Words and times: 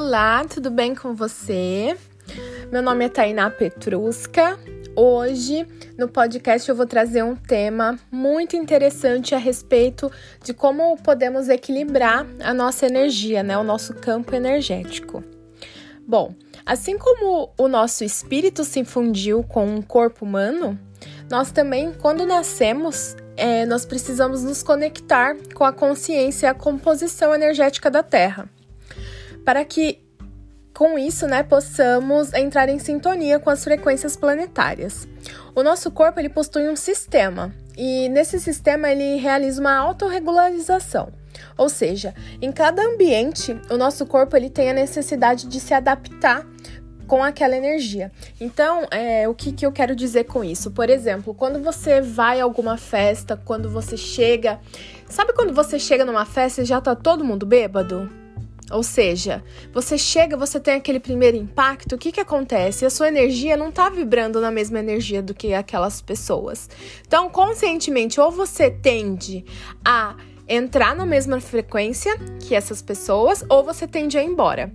Olá, 0.00 0.44
tudo 0.44 0.70
bem 0.70 0.94
com 0.94 1.12
você? 1.12 1.98
Meu 2.70 2.80
nome 2.80 3.06
é 3.06 3.08
Tainá 3.08 3.50
Petrusca. 3.50 4.56
Hoje, 4.94 5.66
no 5.98 6.06
podcast, 6.06 6.68
eu 6.68 6.76
vou 6.76 6.86
trazer 6.86 7.24
um 7.24 7.34
tema 7.34 7.98
muito 8.08 8.54
interessante 8.54 9.34
a 9.34 9.38
respeito 9.38 10.08
de 10.40 10.54
como 10.54 10.96
podemos 10.98 11.48
equilibrar 11.48 12.24
a 12.38 12.54
nossa 12.54 12.86
energia, 12.86 13.42
né? 13.42 13.58
O 13.58 13.64
nosso 13.64 13.92
campo 13.92 14.36
energético. 14.36 15.24
Bom, 16.06 16.32
assim 16.64 16.96
como 16.96 17.52
o 17.58 17.66
nosso 17.66 18.04
espírito 18.04 18.62
se 18.62 18.84
fundiu 18.84 19.42
com 19.42 19.74
o 19.74 19.82
corpo 19.82 20.24
humano, 20.24 20.78
nós 21.28 21.50
também, 21.50 21.92
quando 21.92 22.24
nascemos, 22.24 23.16
é, 23.36 23.66
nós 23.66 23.84
precisamos 23.84 24.44
nos 24.44 24.62
conectar 24.62 25.34
com 25.54 25.64
a 25.64 25.72
consciência 25.72 26.46
e 26.46 26.50
a 26.50 26.54
composição 26.54 27.34
energética 27.34 27.90
da 27.90 28.04
Terra 28.04 28.48
para 29.48 29.64
que 29.64 30.04
com 30.74 30.98
isso, 30.98 31.26
né, 31.26 31.42
possamos 31.42 32.34
entrar 32.34 32.68
em 32.68 32.78
sintonia 32.78 33.38
com 33.38 33.48
as 33.48 33.64
frequências 33.64 34.14
planetárias. 34.14 35.08
O 35.54 35.62
nosso 35.62 35.90
corpo 35.90 36.20
ele 36.20 36.28
possui 36.28 36.68
um 36.68 36.76
sistema 36.76 37.50
e 37.74 38.10
nesse 38.10 38.38
sistema 38.38 38.90
ele 38.90 39.16
realiza 39.16 39.58
uma 39.58 39.74
autorregularização. 39.74 41.10
Ou 41.56 41.70
seja, 41.70 42.14
em 42.42 42.52
cada 42.52 42.82
ambiente, 42.82 43.58
o 43.70 43.78
nosso 43.78 44.04
corpo 44.04 44.36
ele 44.36 44.50
tem 44.50 44.68
a 44.68 44.74
necessidade 44.74 45.46
de 45.46 45.58
se 45.60 45.72
adaptar 45.72 46.46
com 47.06 47.24
aquela 47.24 47.56
energia. 47.56 48.12
Então, 48.38 48.86
é, 48.90 49.26
o 49.26 49.34
que, 49.34 49.50
que 49.50 49.64
eu 49.64 49.72
quero 49.72 49.96
dizer 49.96 50.24
com 50.24 50.44
isso? 50.44 50.72
Por 50.72 50.90
exemplo, 50.90 51.32
quando 51.32 51.58
você 51.58 52.02
vai 52.02 52.38
a 52.38 52.44
alguma 52.44 52.76
festa, 52.76 53.34
quando 53.34 53.70
você 53.70 53.96
chega. 53.96 54.60
Sabe 55.06 55.32
quando 55.32 55.54
você 55.54 55.78
chega 55.78 56.04
numa 56.04 56.26
festa 56.26 56.60
e 56.60 56.66
já 56.66 56.82
tá 56.82 56.94
todo 56.94 57.24
mundo 57.24 57.46
bêbado? 57.46 58.27
Ou 58.70 58.82
seja, 58.82 59.42
você 59.72 59.96
chega, 59.96 60.36
você 60.36 60.60
tem 60.60 60.74
aquele 60.74 61.00
primeiro 61.00 61.36
impacto, 61.36 61.94
o 61.94 61.98
que, 61.98 62.12
que 62.12 62.20
acontece? 62.20 62.84
A 62.84 62.90
sua 62.90 63.08
energia 63.08 63.56
não 63.56 63.70
está 63.70 63.88
vibrando 63.88 64.40
na 64.40 64.50
mesma 64.50 64.78
energia 64.78 65.22
do 65.22 65.34
que 65.34 65.54
aquelas 65.54 66.02
pessoas. 66.02 66.68
Então, 67.06 67.30
conscientemente, 67.30 68.20
ou 68.20 68.30
você 68.30 68.70
tende 68.70 69.44
a 69.84 70.16
entrar 70.46 70.94
na 70.94 71.06
mesma 71.06 71.40
frequência 71.40 72.18
que 72.40 72.54
essas 72.54 72.82
pessoas, 72.82 73.44
ou 73.48 73.64
você 73.64 73.86
tende 73.86 74.18
a 74.18 74.22
ir 74.22 74.26
embora. 74.26 74.72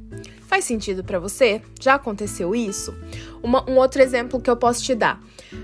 Faz 0.47 0.65
sentido 0.65 1.03
para 1.03 1.19
você? 1.19 1.61
Já 1.79 1.95
aconteceu 1.95 2.53
isso? 2.53 2.95
Uma, 3.41 3.67
um 3.69 3.77
outro 3.77 4.01
exemplo 4.01 4.39
que 4.39 4.49
eu 4.49 4.57
posso 4.57 4.83
te 4.83 4.93
dar. 4.93 5.19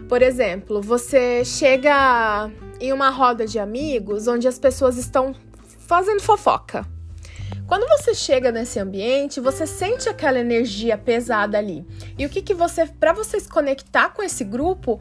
Por 0.07 0.21
exemplo, 0.21 0.81
você 0.81 1.45
chega 1.45 2.49
em 2.79 2.91
uma 2.91 3.09
roda 3.09 3.45
de 3.45 3.59
amigos 3.59 4.27
onde 4.27 4.47
as 4.47 4.57
pessoas 4.57 4.97
estão 4.97 5.35
fazendo 5.87 6.21
fofoca 6.21 6.85
quando 7.67 7.87
você 7.87 8.13
chega 8.13 8.51
nesse 8.51 8.79
ambiente, 8.79 9.39
você 9.39 9.67
sente 9.67 10.09
aquela 10.09 10.39
energia 10.39 10.97
pesada 10.97 11.57
ali. 11.57 11.85
E 12.17 12.25
o 12.25 12.29
que 12.29 12.41
que 12.41 12.53
você, 12.53 12.85
para 12.85 13.13
você 13.13 13.39
se 13.39 13.47
conectar 13.47 14.09
com 14.09 14.23
esse 14.23 14.43
grupo, 14.43 14.99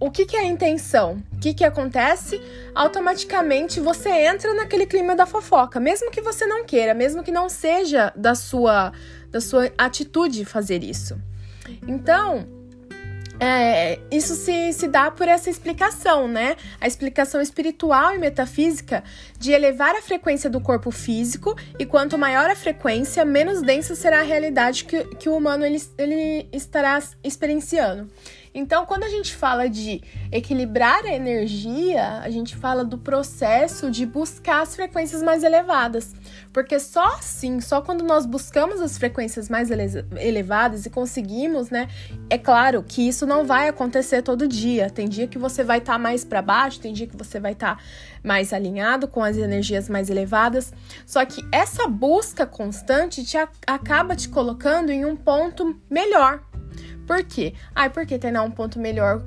o 0.00 0.10
que, 0.10 0.26
que 0.26 0.36
é 0.36 0.40
a 0.40 0.44
intenção? 0.44 1.22
O 1.32 1.38
que, 1.38 1.54
que 1.54 1.64
acontece? 1.64 2.40
Automaticamente 2.74 3.78
você 3.78 4.08
entra 4.08 4.52
naquele 4.52 4.84
clima 4.84 5.14
da 5.14 5.26
fofoca, 5.26 5.78
mesmo 5.78 6.10
que 6.10 6.20
você 6.20 6.44
não 6.44 6.64
queira, 6.64 6.92
mesmo 6.92 7.22
que 7.22 7.30
não 7.30 7.48
seja 7.48 8.12
da 8.16 8.34
sua, 8.34 8.92
da 9.30 9.40
sua 9.40 9.70
atitude 9.78 10.44
fazer 10.44 10.82
isso. 10.82 11.16
Então, 11.86 12.48
é, 13.44 13.98
isso 14.08 14.36
se, 14.36 14.72
se 14.72 14.86
dá 14.86 15.10
por 15.10 15.26
essa 15.26 15.50
explicação, 15.50 16.28
né? 16.28 16.54
A 16.80 16.86
explicação 16.86 17.40
espiritual 17.40 18.14
e 18.14 18.18
metafísica 18.18 19.02
de 19.36 19.50
elevar 19.50 19.96
a 19.96 20.00
frequência 20.00 20.48
do 20.48 20.60
corpo 20.60 20.92
físico, 20.92 21.56
e 21.76 21.84
quanto 21.84 22.16
maior 22.16 22.48
a 22.48 22.54
frequência, 22.54 23.24
menos 23.24 23.60
densa 23.60 23.96
será 23.96 24.20
a 24.20 24.22
realidade 24.22 24.84
que, 24.84 25.02
que 25.16 25.28
o 25.28 25.36
humano 25.36 25.66
ele, 25.66 25.82
ele 25.98 26.48
estará 26.52 27.02
experienciando. 27.24 28.08
Então, 28.54 28.84
quando 28.84 29.04
a 29.04 29.08
gente 29.08 29.34
fala 29.34 29.68
de 29.68 30.02
equilibrar 30.30 31.04
a 31.04 31.12
energia, 31.12 32.18
a 32.18 32.28
gente 32.28 32.54
fala 32.54 32.84
do 32.84 32.98
processo 32.98 33.90
de 33.90 34.04
buscar 34.04 34.62
as 34.62 34.76
frequências 34.76 35.22
mais 35.22 35.42
elevadas. 35.42 36.14
Porque 36.52 36.78
só 36.78 37.14
assim, 37.14 37.60
só 37.60 37.80
quando 37.80 38.04
nós 38.04 38.26
buscamos 38.26 38.80
as 38.80 38.98
frequências 38.98 39.48
mais 39.48 39.70
ele 39.70 39.84
elevadas 40.20 40.84
e 40.84 40.90
conseguimos, 40.90 41.70
né? 41.70 41.88
É 42.28 42.36
claro 42.36 42.82
que 42.82 43.06
isso 43.08 43.26
não 43.26 43.44
vai 43.44 43.68
acontecer 43.68 44.22
todo 44.22 44.46
dia. 44.46 44.90
Tem 44.90 45.08
dia 45.08 45.26
que 45.26 45.38
você 45.38 45.64
vai 45.64 45.78
estar 45.78 45.94
tá 45.94 45.98
mais 45.98 46.24
para 46.24 46.42
baixo, 46.42 46.80
tem 46.80 46.92
dia 46.92 47.06
que 47.06 47.16
você 47.16 47.40
vai 47.40 47.52
estar 47.52 47.76
tá 47.76 47.82
mais 48.22 48.52
alinhado 48.52 49.08
com 49.08 49.22
as 49.22 49.36
energias 49.36 49.88
mais 49.88 50.10
elevadas. 50.10 50.72
Só 51.06 51.24
que 51.24 51.42
essa 51.50 51.88
busca 51.88 52.46
constante 52.46 53.24
te 53.24 53.38
acaba 53.66 54.14
te 54.14 54.28
colocando 54.28 54.90
em 54.90 55.04
um 55.04 55.16
ponto 55.16 55.78
melhor, 55.90 56.42
por 57.06 57.22
quê? 57.24 57.54
Ai, 57.74 57.90
porque 57.90 58.18
treinar 58.18 58.44
um 58.44 58.50
ponto 58.50 58.78
melhor 58.78 59.22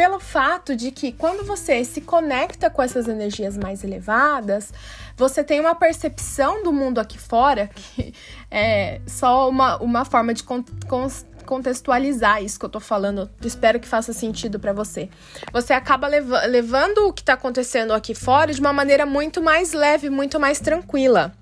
pelo 0.00 0.18
fato 0.18 0.74
de 0.74 0.90
que 0.90 1.12
quando 1.12 1.44
você 1.44 1.84
se 1.84 2.00
conecta 2.00 2.70
com 2.70 2.82
essas 2.82 3.06
energias 3.06 3.58
mais 3.58 3.84
elevadas, 3.84 4.72
você 5.14 5.44
tem 5.44 5.60
uma 5.60 5.74
percepção 5.74 6.62
do 6.62 6.72
mundo 6.72 6.98
aqui 6.98 7.18
fora 7.18 7.68
que 7.68 8.14
é 8.50 9.00
só 9.06 9.46
uma, 9.46 9.76
uma 9.76 10.06
forma 10.06 10.32
de 10.32 10.42
con 10.42 10.64
con 10.88 11.06
contextualizar 11.44 12.42
isso 12.42 12.58
que 12.58 12.64
eu 12.64 12.70
tô 12.70 12.78
falando. 12.78 13.28
Espero 13.44 13.80
que 13.80 13.88
faça 13.88 14.12
sentido 14.12 14.60
para 14.60 14.72
você. 14.72 15.08
Você 15.52 15.72
acaba 15.72 16.06
lev 16.06 16.30
levando 16.48 17.08
o 17.08 17.12
que 17.12 17.24
tá 17.24 17.32
acontecendo 17.32 17.92
aqui 17.92 18.14
fora 18.14 18.54
de 18.54 18.60
uma 18.60 18.72
maneira 18.72 19.04
muito 19.04 19.42
mais 19.42 19.72
leve, 19.72 20.08
muito 20.08 20.38
mais 20.38 20.60
tranquila. 20.60 21.34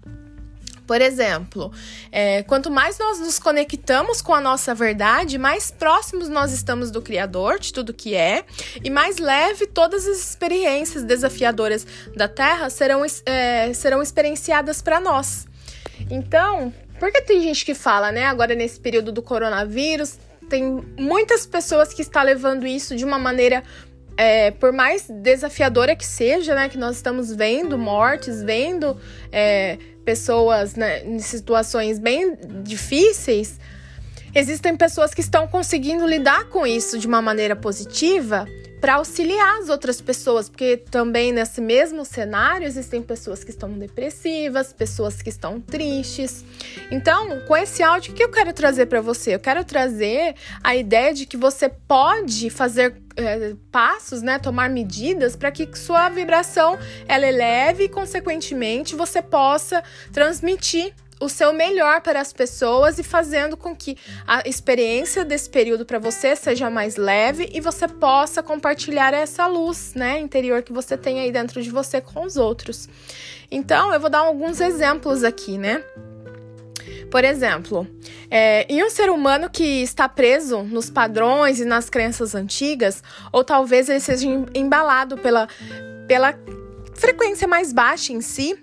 Por 0.88 1.02
exemplo, 1.02 1.70
é, 2.10 2.42
quanto 2.44 2.70
mais 2.70 2.98
nós 2.98 3.20
nos 3.20 3.38
conectamos 3.38 4.22
com 4.22 4.34
a 4.34 4.40
nossa 4.40 4.74
verdade, 4.74 5.36
mais 5.36 5.70
próximos 5.70 6.30
nós 6.30 6.50
estamos 6.50 6.90
do 6.90 7.02
Criador, 7.02 7.58
de 7.58 7.74
tudo 7.74 7.92
que 7.92 8.14
é, 8.14 8.42
e 8.82 8.88
mais 8.88 9.18
leve 9.18 9.66
todas 9.66 10.08
as 10.08 10.18
experiências 10.18 11.04
desafiadoras 11.04 11.86
da 12.16 12.26
Terra 12.26 12.70
serão, 12.70 13.04
é, 13.26 13.70
serão 13.74 14.00
experienciadas 14.00 14.80
para 14.80 14.98
nós. 14.98 15.46
Então, 16.10 16.72
porque 16.98 17.20
tem 17.20 17.42
gente 17.42 17.66
que 17.66 17.74
fala, 17.74 18.10
né, 18.10 18.24
agora 18.24 18.54
nesse 18.54 18.80
período 18.80 19.12
do 19.12 19.20
coronavírus, 19.20 20.18
tem 20.48 20.82
muitas 20.98 21.44
pessoas 21.44 21.92
que 21.92 22.00
estão 22.00 22.22
levando 22.22 22.66
isso 22.66 22.96
de 22.96 23.04
uma 23.04 23.18
maneira 23.18 23.62
é, 24.18 24.50
por 24.50 24.72
mais 24.72 25.08
desafiadora 25.08 25.94
que 25.94 26.04
seja, 26.04 26.52
né, 26.52 26.68
que 26.68 26.76
nós 26.76 26.96
estamos 26.96 27.32
vendo 27.32 27.78
mortes, 27.78 28.42
vendo 28.42 28.96
é, 29.30 29.78
pessoas 30.04 30.74
né, 30.74 31.04
em 31.04 31.20
situações 31.20 32.00
bem 32.00 32.36
difíceis, 32.64 33.60
existem 34.34 34.76
pessoas 34.76 35.14
que 35.14 35.20
estão 35.20 35.46
conseguindo 35.46 36.04
lidar 36.04 36.48
com 36.48 36.66
isso 36.66 36.98
de 36.98 37.06
uma 37.06 37.22
maneira 37.22 37.54
positiva 37.54 38.44
para 38.80 38.94
auxiliar 38.94 39.58
as 39.58 39.68
outras 39.68 40.00
pessoas, 40.00 40.48
porque 40.48 40.76
também 40.76 41.32
nesse 41.32 41.60
mesmo 41.60 42.04
cenário 42.04 42.66
existem 42.66 43.02
pessoas 43.02 43.42
que 43.42 43.50
estão 43.50 43.70
depressivas, 43.72 44.72
pessoas 44.72 45.20
que 45.20 45.28
estão 45.28 45.60
tristes. 45.60 46.44
Então, 46.90 47.40
com 47.46 47.56
esse 47.56 47.82
áudio, 47.82 48.12
o 48.12 48.14
que 48.14 48.22
eu 48.22 48.30
quero 48.30 48.52
trazer 48.52 48.86
para 48.86 49.00
você? 49.00 49.34
Eu 49.34 49.40
quero 49.40 49.64
trazer 49.64 50.34
a 50.62 50.76
ideia 50.76 51.12
de 51.12 51.26
que 51.26 51.36
você 51.36 51.68
pode 51.68 52.50
fazer 52.50 52.94
é, 53.16 53.54
passos, 53.72 54.22
né, 54.22 54.38
tomar 54.38 54.70
medidas 54.70 55.34
para 55.34 55.50
que 55.50 55.68
sua 55.76 56.08
vibração 56.08 56.78
ela 57.06 57.26
eleve 57.26 57.84
e, 57.84 57.88
consequentemente, 57.88 58.94
você 58.94 59.20
possa 59.20 59.82
transmitir 60.12 60.94
o 61.20 61.28
seu 61.28 61.52
melhor 61.52 62.00
para 62.00 62.20
as 62.20 62.32
pessoas 62.32 62.98
e 62.98 63.02
fazendo 63.02 63.56
com 63.56 63.74
que 63.74 63.96
a 64.26 64.42
experiência 64.48 65.24
desse 65.24 65.50
período 65.50 65.84
para 65.84 65.98
você 65.98 66.36
seja 66.36 66.70
mais 66.70 66.96
leve 66.96 67.50
e 67.52 67.60
você 67.60 67.88
possa 67.88 68.42
compartilhar 68.42 69.12
essa 69.12 69.46
luz, 69.46 69.92
né, 69.94 70.18
interior 70.18 70.62
que 70.62 70.72
você 70.72 70.96
tem 70.96 71.20
aí 71.20 71.32
dentro 71.32 71.62
de 71.62 71.70
você 71.70 72.00
com 72.00 72.24
os 72.24 72.36
outros. 72.36 72.88
Então, 73.50 73.92
eu 73.92 74.00
vou 74.00 74.10
dar 74.10 74.20
alguns 74.20 74.60
exemplos 74.60 75.24
aqui, 75.24 75.56
né? 75.56 75.82
Por 77.10 77.24
exemplo, 77.24 77.86
é, 78.30 78.66
em 78.68 78.84
um 78.84 78.90
ser 78.90 79.10
humano 79.10 79.48
que 79.50 79.82
está 79.82 80.08
preso 80.08 80.62
nos 80.62 80.90
padrões 80.90 81.58
e 81.58 81.64
nas 81.64 81.88
crenças 81.88 82.34
antigas, 82.34 83.02
ou 83.32 83.42
talvez 83.42 83.88
ele 83.88 84.00
seja 84.00 84.28
embalado 84.54 85.16
pela, 85.16 85.48
pela 86.06 86.34
frequência 86.94 87.48
mais 87.48 87.72
baixa 87.72 88.12
em 88.12 88.20
si, 88.20 88.58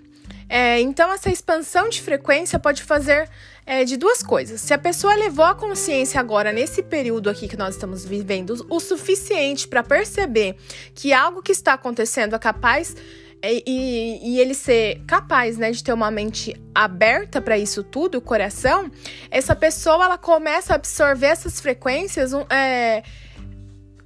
é, 0.48 0.80
então, 0.80 1.12
essa 1.12 1.30
expansão 1.30 1.88
de 1.88 2.00
frequência 2.00 2.58
pode 2.58 2.82
fazer 2.82 3.28
é, 3.64 3.84
de 3.84 3.96
duas 3.96 4.22
coisas. 4.22 4.60
Se 4.60 4.72
a 4.72 4.78
pessoa 4.78 5.14
levou 5.14 5.44
a 5.44 5.54
consciência 5.54 6.20
agora, 6.20 6.52
nesse 6.52 6.82
período 6.82 7.28
aqui 7.28 7.48
que 7.48 7.56
nós 7.56 7.74
estamos 7.74 8.04
vivendo, 8.04 8.64
o 8.70 8.78
suficiente 8.78 9.66
para 9.66 9.82
perceber 9.82 10.56
que 10.94 11.12
algo 11.12 11.42
que 11.42 11.52
está 11.52 11.72
acontecendo 11.72 12.34
é 12.34 12.38
capaz. 12.38 12.94
É, 13.42 13.52
e, 13.66 14.30
e, 14.30 14.40
ele 14.40 14.54
ser 14.54 15.02
capaz, 15.06 15.58
né, 15.58 15.70
de 15.70 15.84
ter 15.84 15.92
uma 15.92 16.10
mente 16.10 16.56
aberta 16.74 17.38
para 17.38 17.58
isso 17.58 17.84
tudo, 17.84 18.16
o 18.16 18.20
coração, 18.20 18.90
essa 19.30 19.54
pessoa 19.54 20.06
ela 20.06 20.16
começa 20.16 20.72
a 20.72 20.76
absorver 20.76 21.26
essas 21.26 21.60
frequências 21.60 22.32
é, 22.48 23.02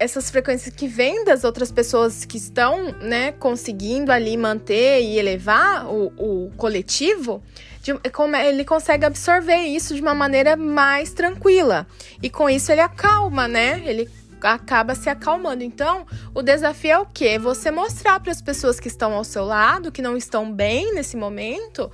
essas 0.00 0.30
frequências 0.30 0.74
que 0.74 0.88
vêm 0.88 1.24
das 1.26 1.44
outras 1.44 1.70
pessoas 1.70 2.24
que 2.24 2.38
estão, 2.38 2.90
né, 3.02 3.32
conseguindo 3.32 4.10
ali 4.10 4.34
manter 4.34 5.02
e 5.02 5.18
elevar 5.18 5.86
o, 5.86 6.06
o 6.16 6.50
coletivo, 6.56 7.42
de, 7.82 7.92
como 8.10 8.34
ele 8.34 8.64
consegue 8.64 9.04
absorver 9.04 9.58
isso 9.58 9.94
de 9.94 10.00
uma 10.00 10.14
maneira 10.14 10.56
mais 10.56 11.12
tranquila. 11.12 11.86
E 12.22 12.30
com 12.30 12.48
isso 12.48 12.72
ele 12.72 12.80
acalma, 12.80 13.46
né? 13.46 13.82
Ele 13.84 14.08
acaba 14.40 14.94
se 14.94 15.10
acalmando. 15.10 15.62
Então, 15.62 16.06
o 16.34 16.40
desafio 16.40 16.90
é 16.90 16.98
o 16.98 17.06
quê? 17.06 17.38
Você 17.38 17.70
mostrar 17.70 18.18
para 18.20 18.32
as 18.32 18.40
pessoas 18.40 18.80
que 18.80 18.88
estão 18.88 19.12
ao 19.12 19.22
seu 19.22 19.44
lado, 19.44 19.92
que 19.92 20.00
não 20.00 20.16
estão 20.16 20.50
bem 20.50 20.94
nesse 20.94 21.14
momento, 21.14 21.90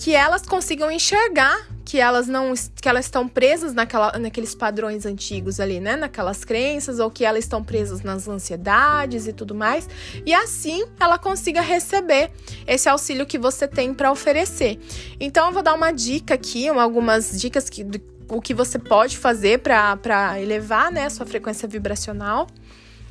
que 0.00 0.14
elas 0.14 0.46
consigam 0.46 0.90
enxergar 0.90 1.68
que 1.84 1.98
elas 1.98 2.26
não 2.26 2.54
que 2.80 2.88
elas 2.88 3.04
estão 3.04 3.28
presas 3.28 3.74
naquela, 3.74 4.18
naqueles 4.18 4.54
padrões 4.54 5.04
antigos 5.04 5.60
ali, 5.60 5.78
né, 5.78 5.94
naquelas 5.94 6.42
crenças 6.42 6.98
ou 6.98 7.10
que 7.10 7.22
elas 7.22 7.44
estão 7.44 7.62
presas 7.62 8.00
nas 8.00 8.26
ansiedades 8.26 9.26
e 9.26 9.32
tudo 9.32 9.54
mais, 9.54 9.86
e 10.24 10.32
assim 10.32 10.86
ela 10.98 11.18
consiga 11.18 11.60
receber 11.60 12.30
esse 12.66 12.88
auxílio 12.88 13.26
que 13.26 13.38
você 13.38 13.68
tem 13.68 13.92
para 13.92 14.10
oferecer. 14.10 14.80
Então 15.20 15.48
eu 15.48 15.52
vou 15.52 15.62
dar 15.62 15.74
uma 15.74 15.92
dica 15.92 16.32
aqui, 16.32 16.66
algumas 16.68 17.38
dicas 17.38 17.68
que 17.68 17.84
o 18.26 18.40
que 18.40 18.54
você 18.54 18.78
pode 18.78 19.18
fazer 19.18 19.58
para 19.58 20.40
elevar, 20.40 20.90
né, 20.90 21.04
a 21.04 21.10
sua 21.10 21.26
frequência 21.26 21.68
vibracional. 21.68 22.46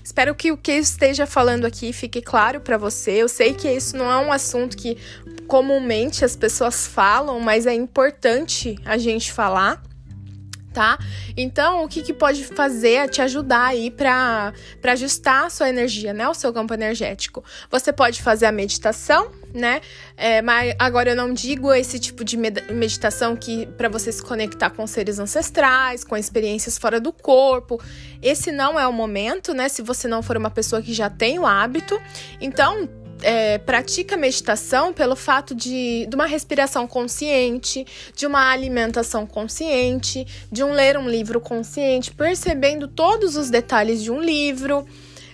Espero 0.10 0.34
que 0.34 0.52
o 0.52 0.58
que 0.58 0.72
eu 0.72 0.80
esteja 0.80 1.28
falando 1.28 1.66
aqui 1.66 1.94
fique 1.94 2.20
claro 2.20 2.60
para 2.60 2.80
você. 2.80 3.12
Eu 3.12 3.30
sei 3.30 3.54
que 3.54 3.72
isso 3.72 3.96
não 3.96 4.12
é 4.12 4.18
um 4.18 4.32
assunto 4.32 4.76
que 4.76 4.98
comumente 5.48 6.26
as 6.26 6.36
pessoas 6.36 6.88
falam, 6.88 7.40
mas 7.40 7.68
é 7.68 7.76
importante 7.76 8.76
a 8.86 8.98
gente 8.98 9.32
falar 9.32 9.84
tá? 10.74 10.98
Então, 11.36 11.84
o 11.84 11.88
que, 11.88 12.02
que 12.02 12.14
pode 12.14 12.46
fazer 12.46 12.94
é 12.94 13.08
te 13.08 13.22
ajudar 13.22 13.66
aí 13.66 13.90
para 13.90 14.54
ajustar 14.84 15.46
a 15.46 15.50
sua 15.50 15.70
energia, 15.70 16.14
né? 16.14 16.28
O 16.28 16.34
seu 16.34 16.54
campo 16.54 16.74
energético. 16.74 17.44
Você 17.70 17.92
pode 17.92 18.22
fazer 18.22 18.46
a 18.46 18.52
meditação, 18.52 19.32
né? 19.54 19.82
É, 20.16 20.42
mas 20.42 20.76
agora 20.78 21.12
eu 21.12 21.16
não 21.16 21.34
digo 21.34 21.74
esse 21.74 22.00
tipo 22.00 22.24
de 22.24 22.38
meditação 22.38 23.36
que 23.36 23.66
para 23.66 23.90
você 23.90 24.12
se 24.12 24.22
conectar 24.22 24.70
com 24.70 24.86
seres 24.86 25.20
ancestrais, 25.20 26.04
com 26.04 26.16
experiências 26.16 26.78
fora 26.78 27.00
do 27.00 27.12
corpo. 27.12 27.82
Esse 28.22 28.52
não 28.52 28.80
é 28.80 28.88
o 28.88 28.94
momento, 28.94 29.54
né? 29.54 29.70
Se 29.70 29.82
você 29.82 30.08
não 30.08 30.22
for 30.22 30.38
uma 30.38 30.50
pessoa 30.50 30.82
que 30.82 30.94
já 30.94 31.10
tem 31.10 31.40
o 31.40 31.46
hábito. 31.46 32.00
Então, 32.40 32.88
é, 33.22 33.58
pratica 33.58 34.16
meditação 34.16 34.94
pelo 34.94 35.16
fato 35.16 35.54
de, 35.54 36.06
de 36.08 36.16
uma 36.16 36.26
respiração 36.26 36.88
consciente, 36.88 37.86
de 38.16 38.26
uma 38.26 38.52
alimentação 38.52 39.26
consciente, 39.26 40.26
de 40.52 40.64
um 40.64 40.72
ler 40.72 40.98
um 40.98 41.10
livro 41.10 41.40
consciente, 41.40 42.12
percebendo 42.12 42.88
todos 42.88 43.36
os 43.36 43.50
detalhes 43.50 44.02
de 44.02 44.12
um 44.12 44.22
livro, 44.22 44.86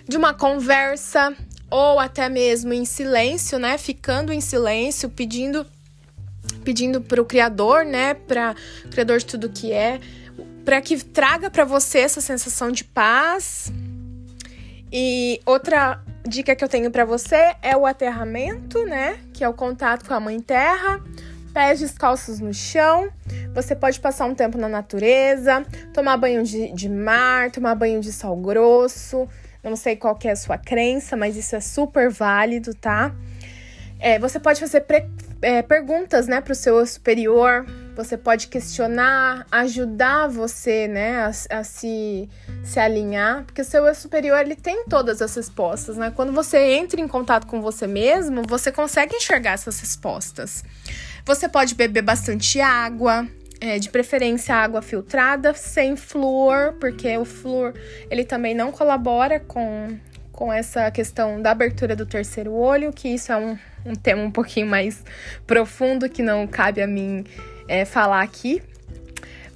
de 0.08 0.16
uma 0.16 0.34
conversa, 0.34 1.34
ou 1.70 1.98
até 1.98 2.28
mesmo 2.28 2.72
em 2.72 2.84
silêncio, 2.84 3.58
né? 3.58 3.76
Ficando 3.76 4.32
em 4.32 4.40
silêncio, 4.40 5.08
pedindo 5.08 5.66
pedindo 6.62 7.00
para 7.00 7.20
o 7.20 7.24
criador, 7.24 7.84
né, 7.84 8.14
para 8.14 8.54
o 8.84 8.88
criador 8.88 9.18
de 9.18 9.26
tudo 9.26 9.48
que 9.48 9.72
é, 9.72 10.00
para 10.64 10.80
que 10.80 10.96
traga 11.04 11.48
para 11.48 11.64
você 11.64 11.98
essa 11.98 12.20
sensação 12.20 12.72
de 12.72 12.82
paz. 12.82 13.72
E 14.92 15.40
outra 15.44 16.00
dica 16.26 16.54
que 16.54 16.64
eu 16.64 16.68
tenho 16.68 16.90
para 16.90 17.04
você 17.04 17.54
é 17.62 17.76
o 17.76 17.86
aterramento, 17.86 18.84
né? 18.84 19.18
Que 19.32 19.44
é 19.44 19.48
o 19.48 19.54
contato 19.54 20.06
com 20.06 20.14
a 20.14 20.20
mãe 20.20 20.40
terra. 20.40 21.00
Pés 21.52 21.80
descalços 21.80 22.40
no 22.40 22.52
chão. 22.52 23.10
Você 23.54 23.74
pode 23.74 23.98
passar 24.00 24.26
um 24.26 24.34
tempo 24.34 24.58
na 24.58 24.68
natureza, 24.68 25.64
tomar 25.94 26.16
banho 26.16 26.42
de, 26.42 26.72
de 26.72 26.88
mar, 26.88 27.50
tomar 27.50 27.74
banho 27.74 28.00
de 28.00 28.12
sal 28.12 28.36
grosso. 28.36 29.28
Não 29.62 29.76
sei 29.76 29.96
qual 29.96 30.18
é 30.24 30.30
a 30.30 30.36
sua 30.36 30.58
crença, 30.58 31.16
mas 31.16 31.36
isso 31.36 31.56
é 31.56 31.60
super 31.60 32.10
válido, 32.10 32.74
tá? 32.74 33.14
É, 33.98 34.18
você 34.18 34.38
pode 34.38 34.60
fazer 34.60 34.84
é, 35.42 35.62
perguntas, 35.62 36.26
né, 36.26 36.40
para 36.40 36.52
o 36.52 36.54
seu 36.54 36.84
superior. 36.86 37.64
Você 37.96 38.18
pode 38.18 38.48
questionar, 38.48 39.46
ajudar 39.50 40.28
você, 40.28 40.86
né, 40.86 41.24
a, 41.24 41.58
a, 41.58 41.64
se, 41.64 42.28
se 42.62 42.78
alinhar, 42.78 43.44
porque 43.44 43.62
o 43.62 43.64
seu 43.64 43.86
eu 43.86 43.94
superior 43.94 44.38
ele 44.38 44.54
tem 44.54 44.84
todas 44.84 45.22
as 45.22 45.34
respostas, 45.34 45.96
né? 45.96 46.12
Quando 46.14 46.30
você 46.30 46.58
entra 46.74 47.00
em 47.00 47.08
contato 47.08 47.46
com 47.46 47.62
você 47.62 47.86
mesmo, 47.86 48.42
você 48.46 48.70
consegue 48.70 49.16
enxergar 49.16 49.52
essas 49.52 49.80
respostas. 49.80 50.62
Você 51.24 51.48
pode 51.48 51.74
beber 51.74 52.02
bastante 52.02 52.60
água, 52.60 53.26
é, 53.62 53.78
de 53.78 53.88
preferência 53.88 54.54
água 54.54 54.82
filtrada, 54.82 55.54
sem 55.54 55.96
flúor, 55.96 56.74
porque 56.78 57.16
o 57.16 57.24
flúor 57.24 57.72
ele 58.10 58.24
também 58.24 58.54
não 58.54 58.70
colabora 58.70 59.40
com, 59.40 59.98
com 60.30 60.52
essa 60.52 60.90
questão 60.90 61.40
da 61.40 61.52
abertura 61.52 61.96
do 61.96 62.04
terceiro 62.04 62.52
olho, 62.52 62.92
que 62.92 63.08
isso 63.08 63.32
é 63.32 63.38
um, 63.38 63.58
um 63.86 63.94
tema 63.94 64.20
um 64.20 64.30
pouquinho 64.30 64.66
mais 64.66 65.02
profundo 65.46 66.10
que 66.10 66.22
não 66.22 66.46
cabe 66.46 66.82
a 66.82 66.86
mim 66.86 67.24
é, 67.68 67.84
falar 67.84 68.22
aqui. 68.22 68.62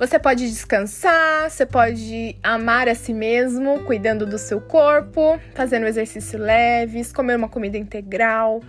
Você 0.01 0.19
pode 0.19 0.49
descansar, 0.49 1.51
você 1.51 1.67
pode 1.67 2.35
amar 2.43 2.89
a 2.89 2.95
si 2.95 3.13
mesmo, 3.13 3.81
cuidando 3.81 4.25
do 4.25 4.39
seu 4.39 4.59
corpo, 4.59 5.39
fazendo 5.55 5.85
exercício 5.87 6.39
leves, 6.39 7.13
comer 7.13 7.37
uma 7.37 7.51
comida 7.51 7.77
integral, 7.77 8.63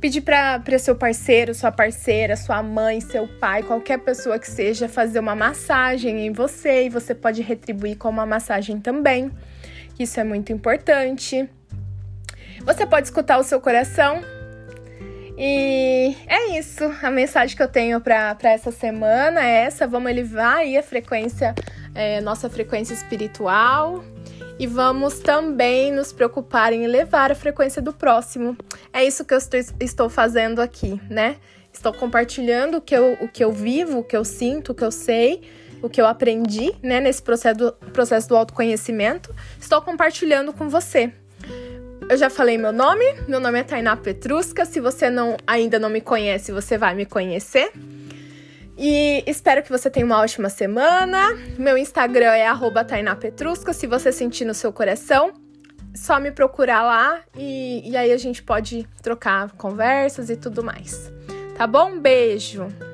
pedir 0.00 0.22
para 0.22 0.78
seu 0.78 0.96
parceiro, 0.96 1.54
sua 1.54 1.70
parceira, 1.70 2.34
sua 2.34 2.62
mãe, 2.62 2.98
seu 3.02 3.28
pai, 3.28 3.62
qualquer 3.62 3.98
pessoa 3.98 4.38
que 4.38 4.50
seja, 4.50 4.88
fazer 4.88 5.18
uma 5.18 5.36
massagem 5.36 6.26
em 6.26 6.32
você 6.32 6.86
e 6.86 6.88
você 6.88 7.14
pode 7.14 7.42
retribuir 7.42 7.98
com 7.98 8.08
uma 8.08 8.24
massagem 8.24 8.80
também. 8.80 9.30
Isso 9.98 10.18
é 10.18 10.24
muito 10.24 10.50
importante. 10.50 11.46
Você 12.64 12.86
pode 12.86 13.06
escutar 13.06 13.36
o 13.36 13.42
seu 13.42 13.60
coração, 13.60 14.22
e 15.36 16.16
é 16.26 16.58
isso. 16.58 16.84
A 17.02 17.10
mensagem 17.10 17.56
que 17.56 17.62
eu 17.62 17.68
tenho 17.68 18.00
para 18.00 18.36
essa 18.44 18.70
semana 18.70 19.44
é 19.44 19.64
essa. 19.64 19.86
Vamos 19.86 20.10
elevar 20.10 20.58
aí 20.58 20.76
a 20.76 20.82
frequência, 20.82 21.54
é, 21.94 22.20
nossa 22.20 22.48
frequência 22.48 22.94
espiritual. 22.94 24.04
E 24.58 24.66
vamos 24.66 25.20
também 25.20 25.90
nos 25.90 26.12
preocupar 26.12 26.72
em 26.72 26.84
elevar 26.84 27.32
a 27.32 27.34
frequência 27.34 27.80
do 27.80 27.92
próximo. 27.92 28.56
É 28.92 29.02
isso 29.02 29.24
que 29.24 29.32
eu 29.32 29.38
estou, 29.38 29.58
estou 29.80 30.10
fazendo 30.10 30.60
aqui, 30.60 31.00
né? 31.08 31.36
Estou 31.72 31.94
compartilhando 31.94 32.76
o 32.76 32.80
que, 32.80 32.94
eu, 32.94 33.16
o 33.22 33.28
que 33.28 33.42
eu 33.42 33.52
vivo, 33.52 34.00
o 34.00 34.04
que 34.04 34.16
eu 34.16 34.24
sinto, 34.24 34.72
o 34.72 34.74
que 34.74 34.84
eu 34.84 34.90
sei, 34.90 35.42
o 35.80 35.88
que 35.88 36.00
eu 36.00 36.06
aprendi, 36.06 36.74
né, 36.82 37.00
nesse 37.00 37.22
processo 37.22 37.72
processo 37.92 38.28
do 38.28 38.36
autoconhecimento. 38.36 39.34
Estou 39.58 39.80
compartilhando 39.80 40.52
com 40.52 40.68
você 40.68 41.10
eu 42.10 42.16
já 42.16 42.28
falei 42.28 42.58
meu 42.58 42.72
nome. 42.72 43.04
Meu 43.28 43.38
nome 43.38 43.60
é 43.60 43.62
Tainá 43.62 43.96
Petrusca. 43.96 44.64
Se 44.64 44.80
você 44.80 45.08
não 45.08 45.36
ainda 45.46 45.78
não 45.78 45.88
me 45.88 46.00
conhece, 46.00 46.50
você 46.50 46.76
vai 46.76 46.92
me 46.92 47.06
conhecer. 47.06 47.70
E 48.76 49.22
espero 49.28 49.62
que 49.62 49.70
você 49.70 49.88
tenha 49.88 50.04
uma 50.04 50.18
ótima 50.18 50.48
semana. 50.48 51.38
Meu 51.56 51.78
Instagram 51.78 52.32
é 52.32 52.46
@tainapetrusca. 52.84 53.72
Se 53.72 53.86
você 53.86 54.10
sentir 54.10 54.44
no 54.44 54.54
seu 54.54 54.72
coração, 54.72 55.32
só 55.94 56.18
me 56.18 56.32
procurar 56.32 56.82
lá 56.82 57.20
e, 57.36 57.88
e 57.88 57.96
aí 57.96 58.10
a 58.10 58.18
gente 58.18 58.42
pode 58.42 58.88
trocar 59.00 59.52
conversas 59.52 60.30
e 60.30 60.36
tudo 60.36 60.64
mais. 60.64 61.12
Tá 61.56 61.64
bom? 61.64 61.96
Beijo! 61.96 62.89